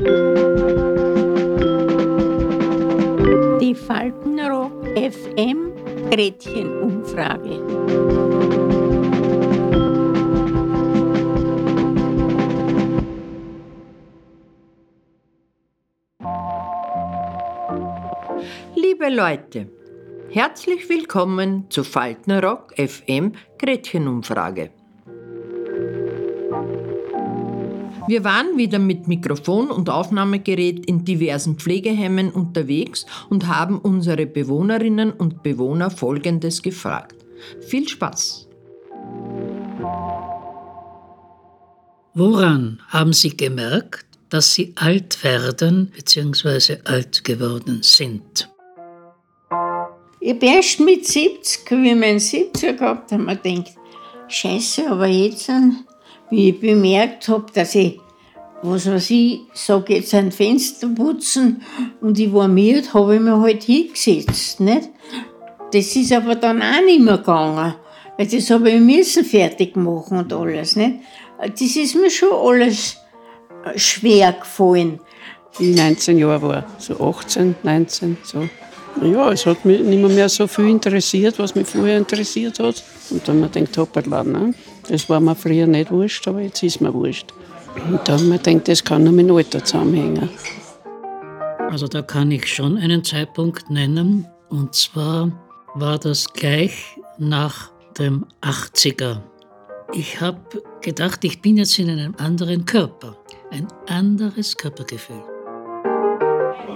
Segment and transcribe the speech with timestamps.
[0.00, 0.06] Die
[3.74, 5.72] Faltenrock FM
[6.10, 7.60] Gretchenumfrage.
[18.74, 19.68] Liebe Leute,
[20.30, 24.70] herzlich willkommen zu Faltenrock FM Gretchenumfrage.
[28.10, 35.12] Wir waren wieder mit Mikrofon und Aufnahmegerät in diversen Pflegeheimen unterwegs und haben unsere Bewohnerinnen
[35.12, 37.14] und Bewohner Folgendes gefragt.
[37.60, 38.48] Viel Spaß!
[42.14, 46.78] Woran haben Sie gemerkt, dass Sie alt werden bzw.
[46.86, 48.50] alt geworden sind?
[50.18, 53.76] Ich bin erst mit 70, wie ich meinen 70er gehabt habe, mir gedacht,
[54.26, 55.48] Scheiße, aber jetzt
[56.30, 58.00] wie ich bemerkt habe, dass ich,
[58.62, 61.62] was weiß ich, sage jetzt ein Fenster putzen
[62.00, 64.60] und ich war müde, habe ich mir halt hingesetzt.
[64.60, 64.90] Nicht?
[65.72, 67.74] Das ist aber dann auch nicht mehr gegangen,
[68.16, 70.76] weil das habe ich müssen fertig machen und alles.
[70.76, 70.96] Nicht?
[71.40, 72.96] Das ist mir schon alles
[73.76, 75.00] schwer gefallen.
[75.58, 78.48] Ich 19 Jahre war, so 18, 19, so.
[79.02, 82.82] Ja, es hat mich nicht mehr so viel interessiert, was mich vorher interessiert hat.
[83.10, 84.52] Und dann habe ich gedacht, hoppala, ne?
[84.88, 87.32] Das war mir früher nicht wurscht, aber jetzt ist mir wurscht.
[87.74, 90.28] Und dann habe ich gedacht, das kann nur mit dem Alter zusammenhängen.
[91.70, 94.26] Also da kann ich schon einen Zeitpunkt nennen.
[94.48, 95.30] Und zwar
[95.74, 99.20] war das gleich nach dem 80er.
[99.92, 100.40] Ich habe
[100.80, 103.16] gedacht, ich bin jetzt in einem anderen Körper.
[103.50, 105.22] Ein anderes Körpergefühl.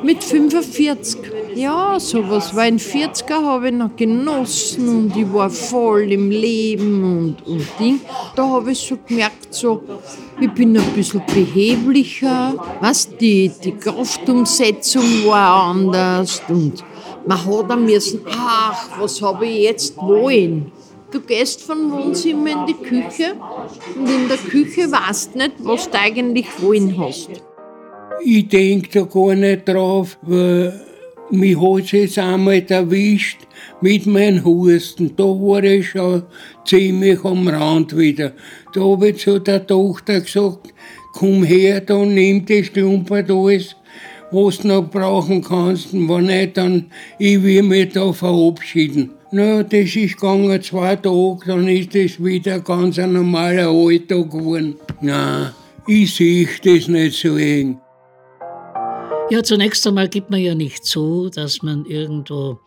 [0.03, 1.19] Mit 45.
[1.55, 2.55] Ja, sowas.
[2.55, 7.67] Weil in 40er habe ich noch genossen und ich war voll im Leben und, und
[7.79, 8.01] Ding.
[8.35, 9.83] Da habe ich so gemerkt, so,
[10.41, 12.55] ich bin ein bisschen beheblicher.
[12.81, 16.85] Was, die, die Kraftumsetzung war anders und
[17.27, 20.73] man hat dann müssen, ach, was habe ich jetzt wollen?
[21.11, 23.37] Du gehst von Wohnzimmer in die Küche
[23.97, 27.31] und in der Küche weißt nicht, was du eigentlich wollen hast.
[28.25, 30.81] Ich denke da gar nicht drauf, weil
[31.31, 33.39] mich hat es einmal erwischt
[33.81, 35.15] mit meinem Husten.
[35.17, 36.23] Da war ich schon
[36.65, 38.33] ziemlich am Rand wieder.
[38.73, 40.73] Da habe ich zu der Tochter gesagt,
[41.13, 43.77] komm her, da nimm das Klumpert alles,
[44.31, 45.93] was du noch brauchen kannst.
[45.93, 46.87] Und wenn nicht, dann
[47.19, 49.11] ich will mich da verabschieden.
[49.31, 54.77] Na, das ist gegangen zwei Tage, dann ist das wieder ganz ein normaler Alltag geworden.
[55.01, 55.51] Nein,
[55.89, 57.79] ich sehe das nicht so eng.
[59.31, 62.59] Ja, zunächst einmal gibt man ja nicht zu, dass man irgendwo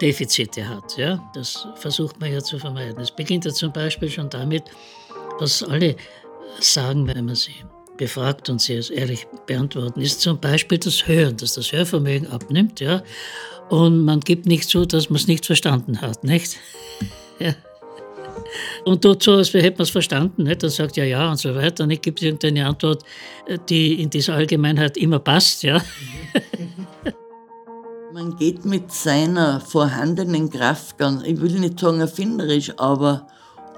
[0.00, 0.96] Defizite hat.
[0.96, 1.28] Ja?
[1.34, 3.00] Das versucht man ja zu vermeiden.
[3.00, 4.64] Es beginnt ja zum Beispiel schon damit,
[5.40, 5.96] was alle
[6.60, 7.54] sagen, wenn man sie
[7.96, 12.78] befragt und sie es ehrlich beantworten, ist zum Beispiel das Hören, dass das Hörvermögen abnimmt.
[12.78, 13.02] Ja?
[13.68, 16.24] Und man gibt nicht zu, dass man es nicht verstanden hat.
[16.24, 16.58] Nicht?
[17.40, 17.54] Ja
[18.84, 20.44] und tut so, als hätte man es verstanden.
[20.44, 20.62] Nicht?
[20.62, 21.84] Dann sagt ja, ja und so weiter.
[21.84, 23.04] Und ich gibt irgendeine Antwort,
[23.68, 25.62] die in dieser Allgemeinheit immer passt.
[25.62, 25.82] Ja.
[28.12, 33.26] Man geht mit seiner vorhandenen Kraft ganz, ich will nicht sagen erfinderisch, aber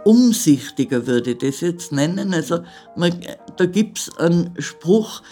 [0.05, 2.33] umsichtiger würde ich das jetzt nennen.
[2.33, 2.61] Also
[2.97, 3.13] man,
[3.57, 5.23] da gibt es einen Spruch,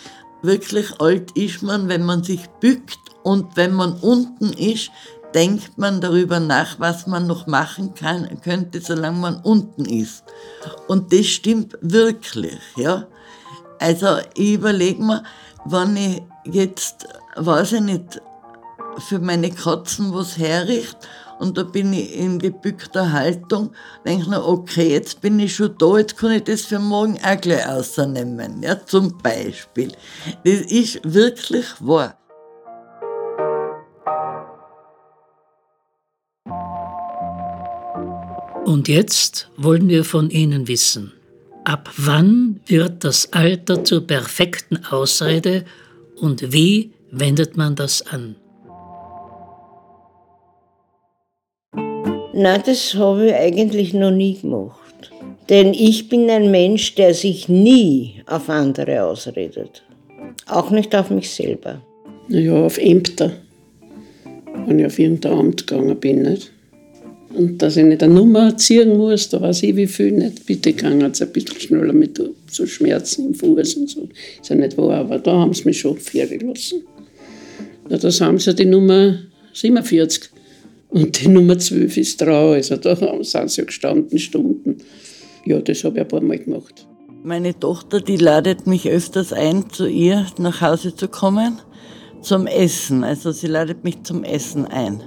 [0.42, 4.90] wirklich alt ist man, wenn man sich bückt und wenn man unten ist,
[5.34, 10.24] denkt man darüber nach, was man noch machen kann, könnte, solange man unten ist.
[10.86, 13.06] Und das stimmt wirklich, ja.
[13.78, 15.22] Also ich überlege mir,
[15.64, 17.06] wenn ich jetzt,
[17.36, 18.20] weiß ich nicht,
[18.98, 21.06] für meine Katzen was herrichte
[21.38, 23.70] und da bin ich in gebückter Haltung,
[24.04, 27.18] denke ich mir, okay, jetzt bin ich schon da, jetzt kann ich das für morgen
[27.24, 29.92] auch gleich rausnehmen, ja, zum Beispiel.
[30.44, 32.16] Das ist wirklich wahr.
[38.64, 41.12] Und jetzt wollen wir von Ihnen wissen,
[41.64, 45.64] ab wann wird das Alter zur perfekten Ausrede
[46.16, 48.36] und wie wendet man das an?
[52.34, 55.10] Na, das habe ich eigentlich noch nie gemacht.
[55.48, 59.82] Denn ich bin ein Mensch, der sich nie auf andere ausredet.
[60.46, 61.80] Auch nicht auf mich selber.
[62.28, 63.32] Ja, auf Ämter.
[64.66, 66.52] Wenn ich auf irgendein Amt gegangen bin, nicht?
[67.34, 70.46] Und dass ich nicht eine Nummer ziehen muss, da weiß ich wie viel nicht.
[70.46, 72.20] Bitte gehen es ein bisschen schneller mit
[72.50, 74.08] so Schmerzen im Fuß und so.
[74.40, 76.82] Ist ja nicht wahr, aber da haben sie mich schon führen lassen.
[77.90, 79.18] Ja, das haben sie die Nummer
[79.52, 80.30] 47.
[80.90, 82.54] Und die Nummer 12 ist drauf.
[82.54, 84.78] Also da sind sie ja gestanden Stunden.
[85.44, 86.86] Ja, das habe ich ein paar Mal gemacht.
[87.24, 91.58] Meine Tochter, die ladet mich öfters ein, zu ihr nach Hause zu kommen,
[92.22, 93.04] zum Essen.
[93.04, 95.02] Also sie ladet mich zum Essen ein.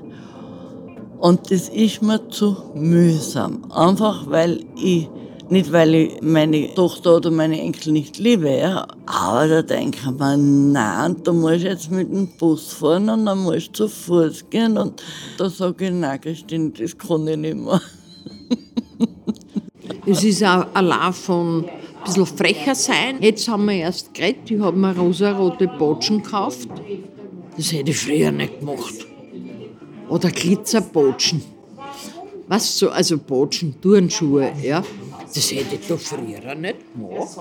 [1.22, 3.72] Und das ist mir zu mühsam.
[3.72, 5.08] Einfach weil ich,
[5.52, 10.20] nicht weil ich meine Tochter oder meine Enkel nicht liebe, ja, aber da denke ich
[10.20, 13.88] mir, nein, da muss ich jetzt mit dem Bus fahren und dann muss ich zu
[13.88, 14.80] Fuß gehen.
[14.80, 15.04] Und
[15.38, 17.82] da sage ich, nein, Christine, das kann ich nicht mehr.
[20.06, 21.70] Es ist auch allein von ein
[22.04, 23.18] bisschen frecher sein.
[23.22, 26.70] Jetzt haben wir erst geredet, ich habe mir rosarote Botschen gekauft.
[27.56, 29.06] Das hätte ich früher nicht gemacht.
[30.12, 31.42] Oder Glitzerbotschen.
[32.50, 34.84] Was so, also Botschen, Turnschuhe, ja.
[35.34, 37.38] Das hätte ich doch früher nicht gemacht.